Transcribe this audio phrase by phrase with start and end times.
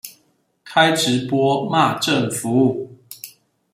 [0.65, 2.95] 開直播罵政府